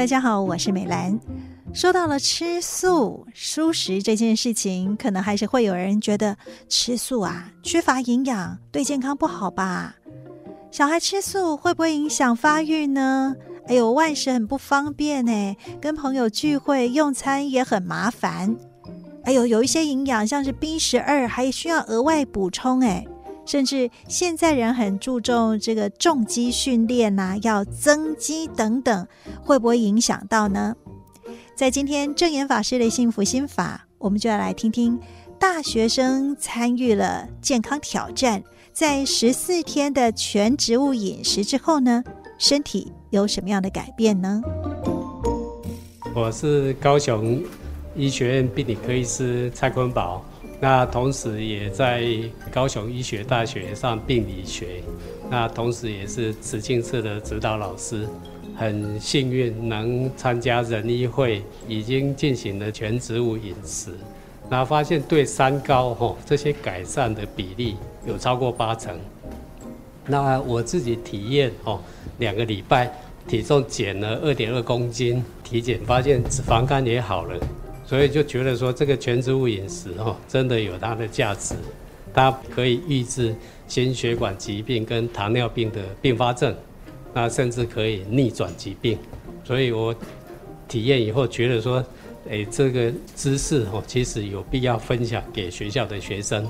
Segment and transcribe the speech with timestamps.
[0.00, 1.20] 大家好，我是美兰。
[1.74, 6.34] 说到了吃素、蔬食这件事情，可能还是会有人觉得
[6.70, 9.94] 吃素啊，缺乏营养，对健康不好吧？
[10.70, 13.36] 小孩吃素会不会影响发育呢？
[13.66, 18.56] 哎呦，外食很不方便哎，跟朋友聚会用餐也很麻烦。
[19.24, 23.06] 哎呦，有一些营养像是 B 十二，还需要额外补充哎。
[23.50, 29.08] 甚至现在人很注重这个重肌训练呐、要增肌等等，
[29.42, 30.76] 会不会影响到呢？
[31.56, 34.96] 在今天证严法师的幸福心法，我们就要来听听
[35.36, 38.40] 大学生参与了健康挑战，
[38.72, 42.04] 在十四天的全植物饮食之后呢，
[42.38, 44.40] 身体有什么样的改变呢？
[46.14, 47.42] 我是高雄
[47.96, 50.24] 医学院病理科医师蔡坤宝。
[50.62, 52.04] 那同时也在
[52.52, 54.82] 高雄医学大学上病理学，
[55.30, 58.06] 那同时也是慈庆社的指导老师，
[58.54, 63.92] 很幸运能参加人医会，已经进行了全植物饮食，
[64.50, 68.98] 那发现对三高吼这些改善的比例有超过八成。
[70.06, 71.80] 那我自己体验哦，
[72.18, 72.92] 两个礼拜
[73.26, 77.38] 体重减了二点二公斤，体检发现脂肪肝也好了。
[77.90, 81.56] 所以就觉得说，这个全植物饮食哦，真的有它的价值，
[82.14, 83.34] 它可以预治
[83.66, 86.54] 心血管疾病跟糖尿病的并发症，
[87.12, 88.96] 那甚至可以逆转疾病。
[89.42, 89.92] 所以我
[90.68, 91.84] 体验以后觉得说，
[92.30, 96.46] 哎，这个知识哦，其实有必要分享给学校的学生，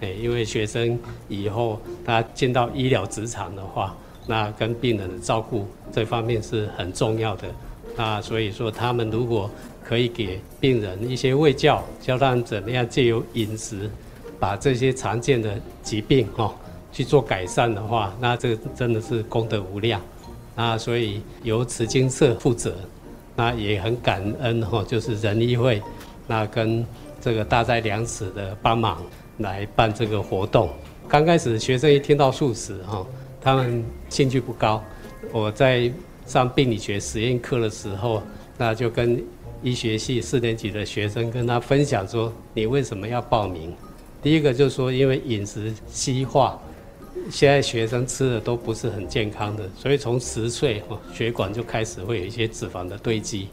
[0.00, 7.46] 哎，因为学生以后他进到医疗职场的话，那跟病人的照顾这方面是很重要的。
[7.96, 9.50] 那所以说，他们如果
[9.84, 13.90] 可以给病人一些卫教，教他们怎么样借由饮食，
[14.38, 16.54] 把这些常见的疾病哈
[16.92, 20.00] 去做改善的话，那这个真的是功德无量。
[20.56, 22.74] 那所以由慈青社负责，
[23.36, 25.82] 那也很感恩哈，就是仁医会，
[26.26, 26.84] 那跟
[27.20, 29.02] 这个大斋良食的帮忙
[29.38, 30.70] 来办这个活动。
[31.08, 33.06] 刚开始学生一听到素食哈，
[33.40, 34.82] 他们兴趣不高。
[35.32, 35.90] 我在
[36.30, 38.22] 上病理学实验课的时候，
[38.56, 39.20] 那就跟
[39.64, 43.74] 医学系四年级的学生跟他分享说：“你为什么要报名？”
[44.22, 46.56] 第一个就是说，因为饮食西化，
[47.28, 53.48] 现在学生吃的都不是很健康的，所以从十岁哦，血管就开始会有一些脂肪的堆积，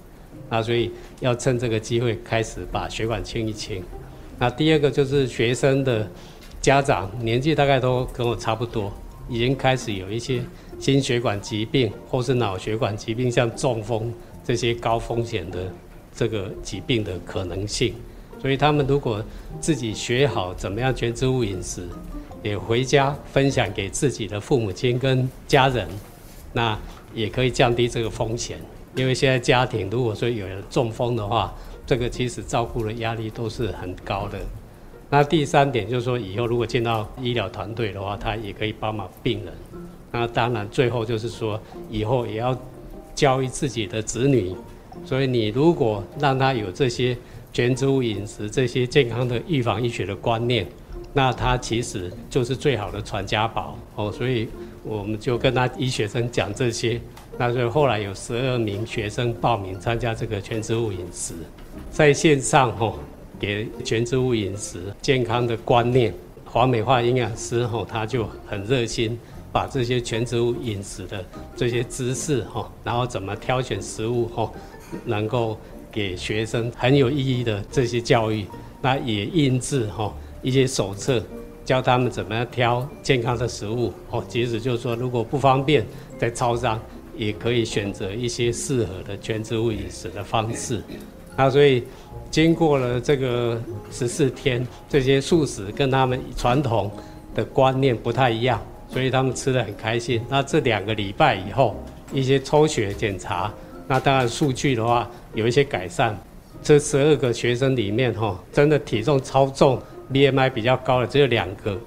[0.47, 3.83] 那所以要趁这个机会开始把血管清一清。
[4.38, 6.07] 那第二个就是学生的
[6.61, 8.94] 家长年纪大概都跟我差不多，
[9.29, 10.41] 已经开始有一些
[10.79, 15.71] 心血管疾病或是脑血管疾病，像中风这些高风险的。
[16.19, 17.93] 这个疾病的可能性，
[18.41, 19.23] 所以他们如果
[19.61, 21.88] 自己学好怎么样全植物饮食，
[22.41, 25.88] 也回家分享给自己的父母亲跟家人，
[26.53, 26.75] 那
[27.13, 28.57] 也可以降低这个风险。
[28.95, 31.53] 因为现在家庭如果说有人中风的话，
[31.85, 34.39] 这个其实照顾的压力都是很高的。
[35.09, 39.53] 那第三点就是说，以后如果见到医疗团队的话，他也可以帮忙病人。
[40.12, 41.59] 那当然最后就是说，
[41.90, 42.57] 以后也要
[43.16, 44.56] 教育自己的子女。
[45.06, 47.16] 所以你如果让他有这些
[47.53, 50.66] 全植物饮食、这些健康的预防医学的观念，
[51.13, 54.12] 那他其实就是最好的传家宝哦。
[54.12, 54.50] 所以
[54.84, 57.00] 我们就跟他医学生讲这些，
[57.38, 61.34] 那所以后来有十二名学生报名参加这个全植物饮食，
[61.91, 62.97] 在线上哦，
[63.40, 66.14] 给全植物饮食健康的观念。
[66.46, 69.20] 华美化营养师吼，他就很热心，
[69.52, 71.24] 把这些全植物饮食的
[71.56, 74.53] 这些知识吼，然后怎么挑选食物吼。
[75.03, 75.58] 能够
[75.92, 78.46] 给学生很有意义的这些教育，
[78.81, 81.22] 那也印制吼一些手册，
[81.66, 84.24] 教他们怎么样挑健康的食物哦。
[84.30, 85.86] 即使就是说如果不方便
[86.18, 86.80] 在超商，
[87.18, 90.81] 也可以选择一些适合的全植物饮食的方式。
[91.38, 91.84] 那所以
[92.30, 93.62] 经过了这个
[93.92, 96.92] 十四天，这些素食跟他们传统
[97.36, 98.59] 的观念不太一样，
[98.90, 100.22] 所以他们吃得很开心。
[100.28, 101.75] 那这两个礼拜以后，
[102.12, 103.54] 一些抽血检查。
[103.88, 106.18] 那当然，数据的话有一些改善。
[106.63, 109.80] 这十二个学生里面，哈，真的体重超重、
[110.12, 111.80] BMI 比较高的只有两个。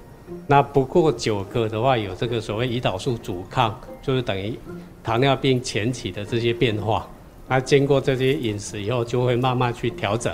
[0.47, 4.57] 那不过九个的话，有这个所谓胰岛素阻抗，就是等于
[5.03, 7.05] 糖尿病前期的这些变化。
[7.51, 10.33] 那经过这些饮食以后，就会慢慢去调整。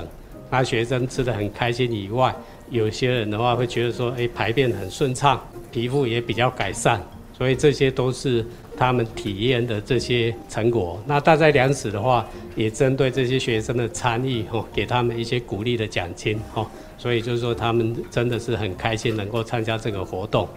[0.52, 2.32] 那学生吃得很开心以外，
[2.70, 5.42] 有些人的话会觉得说，哎，排便很顺畅，
[5.72, 7.02] 皮肤也比较改善。
[7.36, 8.46] 所以这些都是
[8.78, 11.02] 他们体验的这些成果。
[11.08, 12.24] 那大斋良食的话，
[12.56, 16.68] 也针对这些学生的参与，吼，给他们一些鼓励的奖金，吼。
[17.00, 20.48] 所以就是说，他们真的是很开心能够参加这个活动。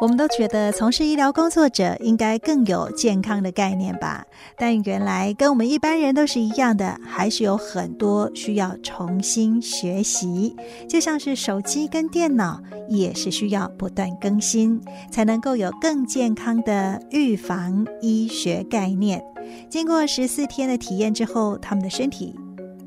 [0.00, 4.24] 我们都觉得从事医疗工作者应该更有健康的概念吧，
[4.56, 10.56] 但原来跟我们一般人都是一样的，还是有很多需要重新学习。
[10.88, 14.80] 就像是手机跟电脑，也是需要不断更新，
[15.10, 19.22] 才能够有更健康的预防医学概念。
[19.68, 22.34] 经过十四天的体验之后，他们的身体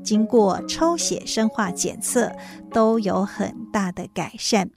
[0.02, 2.32] 经过抽血、生化检测，
[2.72, 4.68] 都有很大的改善。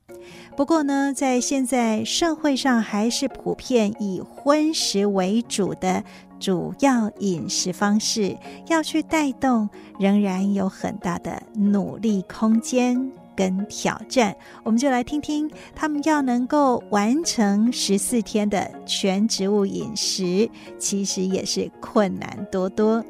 [0.56, 6.04] 不过呢，在现在社会上还是普遍以荤食为主的
[6.40, 8.36] 主要饮食方式，
[8.68, 9.70] 要去带动，
[10.00, 14.36] 仍然有很大的努力空间跟挑战。
[14.64, 23.04] 我们就来听听他们要能够完成十四天的全植物饮食，其实也是困难多多。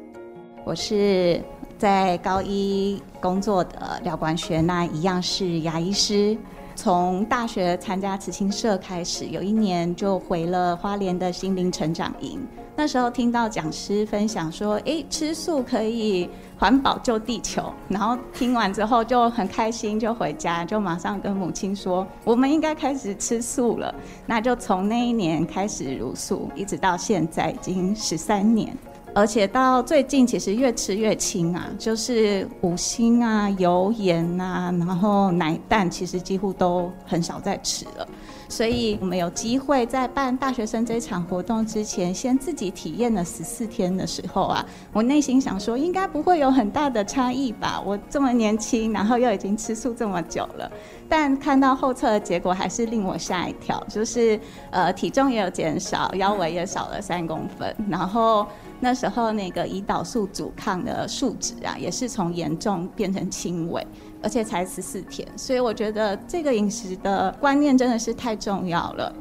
[0.64, 1.42] 我是
[1.78, 6.36] 在高一工作的廖冠瑄，那一样是牙医师。
[6.78, 12.40] 从大学参加慈青社开始，有一年就回了花莲的心灵成长营。
[12.76, 23.92] 那时候听到讲师分享说：“诶，吃素可以环保救地球。”然后听完之后就很开心，就回家就马上跟母亲说：“我们应该开始吃素了。”
[24.24, 28.72] 那就从那一年开始茹素，一直到现在已经十三年。
[29.14, 38.06] 而且到最近，其实越吃越轻啊，就是五辛啊、油盐啊，然后奶蛋，其实几乎都很少再吃了。
[38.48, 47.80] 所以我们有机会在办大学生这场活动之前，先自己体验了十四天的时候啊，我内心想说，应该不会有很大的差异吧？
[47.84, 50.70] 我这么年轻，然后又已经吃素这么久了，
[51.08, 54.40] 但看到后测的结果，还是令我吓一跳，就是
[54.70, 58.46] 呃体重也有减少，腰围也少了三公分，然后。
[58.80, 63.84] 那时候那个胰岛素阻抗的数值啊，也是从严重变成轻微，
[64.22, 69.14] 而且才十四天，所以我觉得这个饮食的观念真的是太重要了。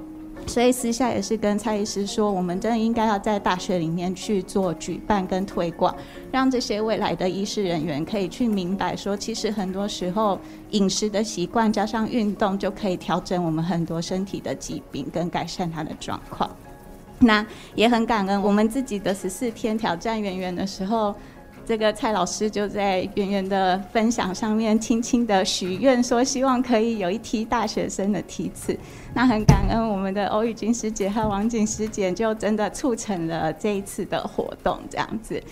[0.45, 5.93] 所以私下也是跟蔡医师说，我们真的应该要在大学里面去做举办跟推广，
[6.31, 10.39] 让这些未来的医师人员可以去明白说，其实很多时候
[10.69, 16.49] 饮食的习惯加上运动就可以调整我们很多身体的疾病跟改善它的状况。
[17.19, 17.45] 那
[17.75, 21.13] 也很感恩，我们自己的十四天挑战圆圆的时候，
[21.67, 28.73] 这个蔡老师就在圆圆的分享上面轻轻的许愿说，希望可以有一批大学生的题词。
[29.13, 35.43] 那很感恩我们的欧玉君师姐和王景师姐，就真的促成了这一次的活动，这样子，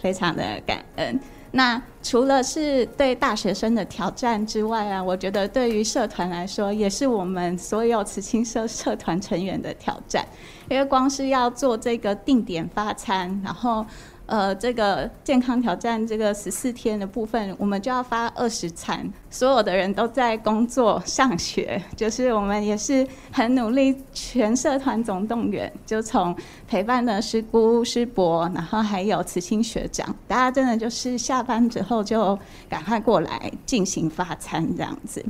[0.00, 1.20] 非常的感恩。
[1.52, 10.24] 那除了是对大学生的挑战之外啊，我觉得对于社团来说，也是我们所有慈青社社团成员的挑战，
[10.70, 13.84] 因为光是要做这个定点发餐，然后。
[14.30, 19.12] 呃，这个健康挑战这个十四天的部分，我们就要发二十餐。
[19.28, 26.32] 所有的人都在工作、上学，就是我们也是很努力，全社团总动员，就从
[26.68, 32.38] 陪伴的师姑、师伯，然后还有慈青学长，大家真的就是下班之后就
[32.68, 35.24] 赶快过来进行发餐这样子。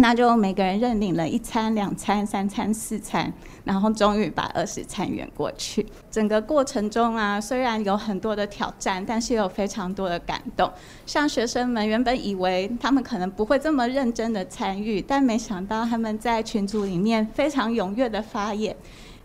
[0.00, 3.32] 那就每个人认领了一餐、两餐、三餐、四餐，
[3.64, 5.84] 然后终于把二十餐圆过去。
[6.08, 10.70] 整个过程中啊，虽然有很多的挑战，但是有非常多的感动。
[11.04, 18.76] 像学生们原本以为他们可能不会这么认真的参与，但没想到他们在群组里面非常踊跃的发言，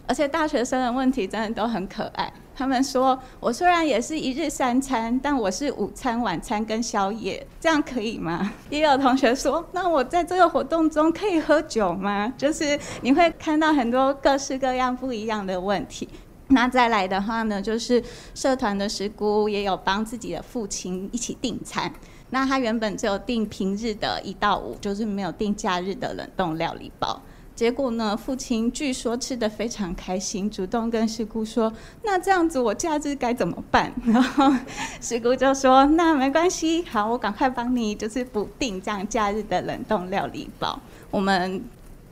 [0.08, 2.34] 而且大学生的问题真的都很可爱。
[2.55, 16.07] 他们说：“我虽然也是一日三餐，但我是午餐、晚餐跟宵夜，这样可以吗？”也有同学说：“那我在这个活动中可以喝酒吗？”就是你会看到很多各式各样不一样的问题。
[16.50, 18.03] 那再来的话呢，就是
[18.36, 21.91] 社团的师姑也有帮自己的父亲一起订餐。
[22.29, 27.19] 那他原本只有订平日的一到五，就是没有订假日的冷冻料理包。
[27.55, 31.72] 结果呢，父亲据说吃得非常开心，主动跟师姑说
[32.03, 34.51] ：“那这样子我假日该怎么办？” 然后
[35.00, 40.79] 师姑就说：“那没关系，好，我赶快帮你，就是补订这样假日的冷冻料理包。”
[41.12, 41.63] 我们。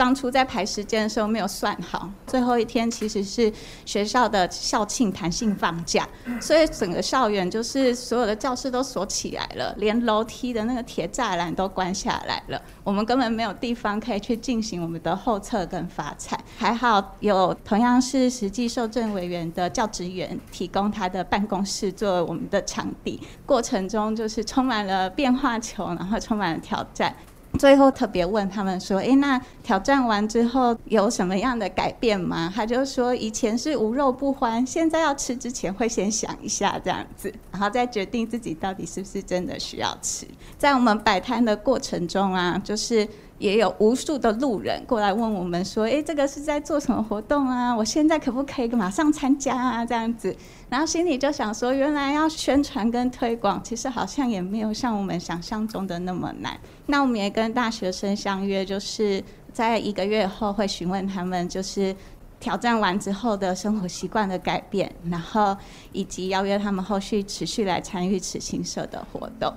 [0.01, 3.53] 当初在排时间的时候没有算好，最后一天其实是
[3.85, 6.09] 学校的校庆弹性放假，
[6.41, 16.35] 所以整个校园就是所有的教室都锁起来了，连楼梯的那个铁栅栏都关下来了，我们根本没有地方可以去进行我们的后测跟发菜。
[16.57, 27.15] 还好有同样是实际受证委员的教职员提供他的办公室作为我们的场地，过程中就是充满了变化球，然后充满了挑战。
[27.59, 40.25] 最后特别问他们说：“诶，那挑战完之后有什么样的改变吗？”他就说：“以前是无肉不欢，现在要吃之前会先想一下这样子，然后再决定自己到底是不是真的需要吃。”
[40.57, 43.07] 在我们摆摊的过程中啊，就是
[43.41, 47.75] 也有无数的路人过来问我们说：“哎，这个是在做什么活动啊？
[47.75, 50.35] 我现在可不可以马上参加啊？”这样子，
[50.69, 56.55] 然后心里就想说：“原来要宣传跟推广，其实好像也没有像我们想象中的那么难。”
[56.85, 61.95] 那我们也跟大学生相约，就是在一个月后会询问他们，就是
[62.39, 65.57] 挑战完之后的生活习惯的改变，然后
[65.91, 69.51] 以及邀约他们后续持续来参与此青社的活动。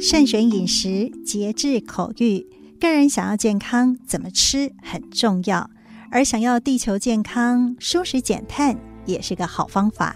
[0.00, 2.46] 慎选饮食，节制口欲。
[2.78, 5.66] 个人想要健康，怎么吃很重要；
[6.12, 10.14] 而想要地球健康，蔬食减碳也是个好方法。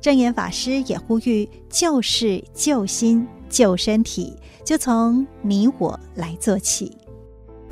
[0.00, 6.96] 证严法师也呼吁：救世、救心、救身体，就从你我来做起。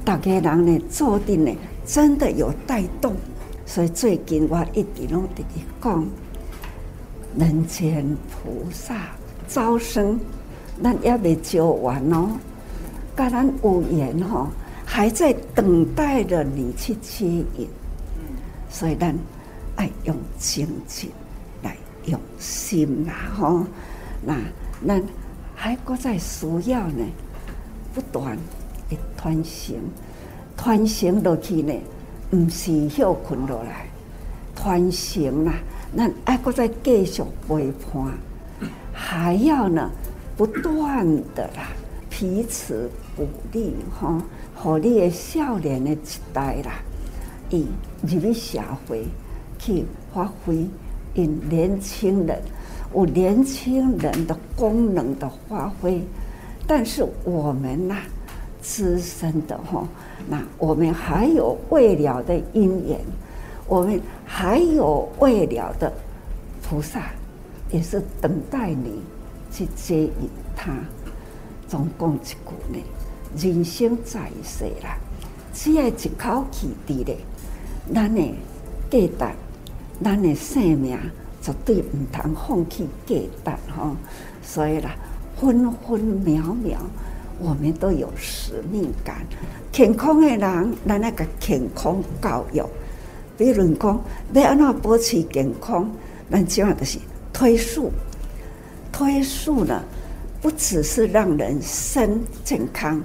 [0.05, 1.51] 大家人呢，做定呢，
[1.87, 3.17] 真的有带动。
[3.65, 5.43] 所以最近我一直拢在
[5.81, 6.07] 讲，
[7.39, 9.09] 人间菩萨
[9.49, 10.21] 招生。
[10.83, 12.30] 咱也未教完哦，
[13.14, 14.49] 跟咱有缘吼，
[14.85, 17.68] 还在等待着你去接引。
[18.68, 19.16] 所以咱
[19.76, 21.11] 爱用精进
[21.62, 23.64] 来用心啦吼，
[24.23, 24.37] 那
[24.87, 25.02] 咱
[25.54, 27.04] 还搁在需要呢，
[27.95, 28.37] 不断
[28.90, 29.76] 的传承，
[30.56, 31.73] 传承落去呢，
[32.33, 33.87] 唔是休困落来，
[34.54, 35.54] 传承啦，
[35.97, 38.12] 咱爱搁再继续陪伴，
[38.92, 39.90] 还要呢。
[40.37, 41.69] 不断的啦，
[42.11, 44.23] 彼此鼓励哈，
[44.55, 45.99] 和你的少年的一
[46.33, 46.75] 代啦，
[47.49, 47.66] 以
[48.02, 49.07] 入去社会
[49.59, 50.66] 去发挥，
[51.14, 52.38] 因年轻人
[52.95, 56.02] 有年轻人的功能的发挥，
[56.66, 57.97] 但是我们呐，
[58.61, 59.88] 资深的哈，
[60.28, 63.00] 那我们还有未了的因缘，
[63.66, 65.90] 我们还有未了的
[66.62, 67.07] 菩萨，
[67.71, 69.00] 也是等待你。
[69.57, 70.71] 去接引他，
[71.67, 72.79] 总共一句呢，
[73.39, 74.99] 人生在世啦，
[75.55, 77.17] 只要一口气伫咧，
[77.95, 78.21] 咱的
[78.91, 79.35] 价值，
[80.05, 80.99] 咱的生命
[81.41, 83.97] 绝对唔通放弃价值吼。
[84.43, 84.95] 所以啦，
[85.41, 86.79] 分分秒秒，
[87.39, 89.25] 我们都有使命感。
[89.73, 92.63] 健康的人，咱那个健康教育，
[93.39, 95.91] 比如讲要安怎保持健康，
[96.31, 96.99] 咱起码都是
[97.33, 97.91] 推素。
[98.97, 99.83] 推素呢，
[100.41, 102.99] 不只是让人身健康，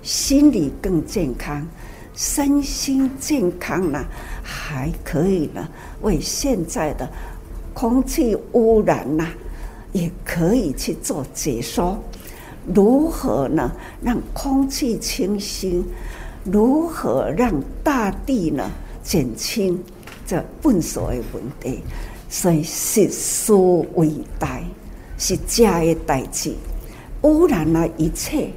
[0.00, 1.66] 心理更健康，
[2.14, 4.04] 身心健康呢，
[4.40, 5.68] 还可以呢，
[6.02, 7.10] 为现在的
[7.74, 9.26] 空气污染呐，
[9.90, 11.98] 也可以去做解说。
[12.72, 15.84] 如何呢，让空气清新？
[16.44, 18.70] 如何让大地呢，
[19.02, 19.82] 减轻
[20.24, 21.80] 这粪扫的问题？
[22.28, 24.08] 所以食素为
[24.38, 24.60] 大。
[25.22, 26.52] 是食的代志，
[27.22, 28.50] 污染了一切。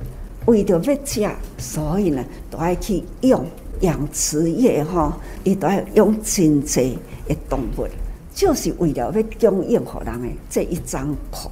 [0.48, 1.30] 为着要食，
[1.60, 3.46] 所以呢，都爱去用
[3.82, 7.88] 养殖业哈，伊都要用真济的动物，
[8.34, 11.52] 就是为了要供应给人的这一张口。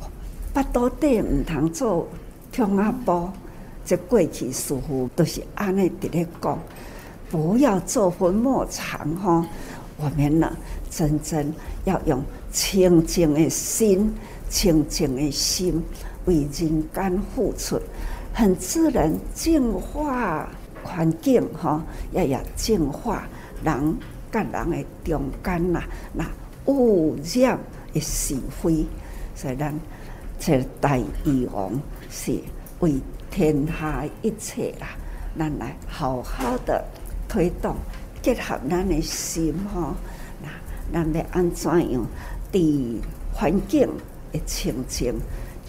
[0.51, 2.08] 巴肚底唔通做
[2.51, 3.32] 通阿波，
[3.86, 6.58] 这过去师父都是安尼伫咧讲，
[7.29, 9.46] 不要做粉末厂哈。
[9.98, 10.51] 我们呢，
[10.89, 11.53] 真正
[11.86, 12.20] 要用
[12.51, 14.12] 清净的心。
[14.54, 15.84] 清净的心
[16.26, 17.82] 为人间付出，
[18.32, 20.48] 很自然净化
[20.84, 23.28] 环境哈，也要净化
[23.64, 23.98] 人
[24.30, 25.82] 跟人的中间呐，
[26.14, 26.24] 那
[26.68, 27.60] 污染
[27.92, 28.86] 的是非，
[29.34, 29.74] 所以咱
[30.40, 31.72] 这大禹王
[32.12, 32.38] 是
[32.80, 34.90] 为天下一切啦，
[35.36, 36.86] 咱来好好的
[37.28, 37.76] 推动，
[38.22, 39.96] 结合咱的心哈，
[40.92, 42.06] 那咱要安怎样
[42.52, 43.02] 的
[43.34, 43.90] 环境？
[44.34, 45.13] 的清净，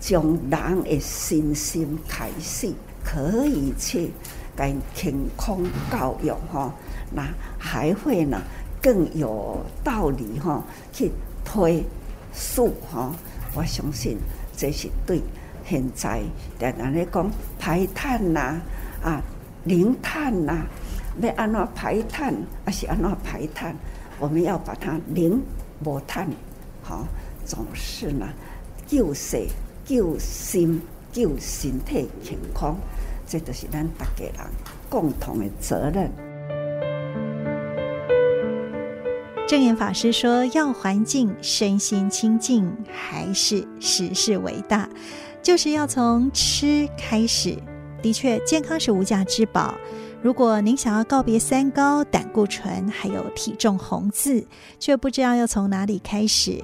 [0.00, 2.72] 从人的身心开始，
[3.04, 4.10] 可以去
[4.56, 6.74] 跟健康教育哈，
[7.12, 7.28] 那
[7.58, 8.40] 还会呢
[8.82, 11.12] 更有道理哈，去
[11.44, 11.84] 推
[12.32, 13.14] 素哈。
[13.54, 14.16] 我相信
[14.56, 15.20] 这是对
[15.64, 16.22] 现在
[16.58, 18.60] 的人来讲排碳呐
[19.02, 19.22] 啊
[19.64, 20.66] 零碳呐，
[21.20, 23.76] 要安怎排碳，还是安怎排碳？
[24.18, 25.40] 我们要把它零
[25.84, 26.28] 无碳，
[26.82, 27.06] 好，
[27.44, 28.26] 总是呢。
[28.86, 29.46] 救世、
[29.84, 30.80] 救心、
[31.12, 32.76] 救身体健康，
[33.26, 34.50] 这都是咱大家人
[34.88, 36.10] 共同的责任。
[39.46, 44.88] 证严法师说：“要环境身心清净，还是时事为大，
[45.42, 47.56] 就是要从吃开始。
[48.02, 49.74] 的确，健康是无价之宝。
[50.22, 54.46] 如果您想要告别三高、胆固醇，还有体重红字，
[54.78, 56.62] 却不知道要从哪里开始。”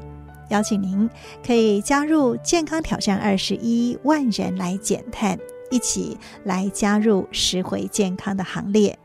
[0.51, 1.09] 邀请您
[1.45, 5.39] 可以加入健康挑战二十一万人来减碳，
[5.71, 8.97] 一起来加入拾回健康的行列。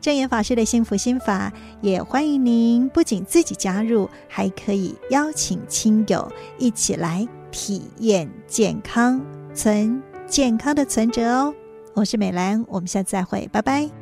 [0.00, 9.20] 证严法师的幸福心法，也欢迎您不仅自己加入，还可以邀请亲友一起来体验健康，
[9.52, 11.54] 存健康的存折哦。
[11.94, 13.97] 我是美兰，我们下次再会，拜拜。